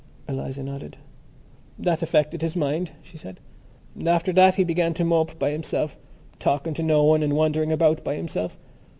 Eliza 0.27 0.63
nodded. 0.63 0.97
"That 1.77 2.01
affected 2.01 2.41
his 2.41 2.55
mind," 2.55 2.89
she 3.03 3.19
said. 3.19 3.39
"After 4.03 4.33
that 4.33 4.55
he 4.55 4.63
began 4.63 4.95
to 4.95 5.03
mope 5.05 5.37
by 5.37 5.51
himself, 5.51 5.95
talking 6.39 6.73
to 6.73 6.81
no 6.81 7.03
one 7.03 7.21
and 7.21 7.33
wandering 7.37 7.71
about 7.71 8.03
by 8.03 8.15
himself. 8.15 8.57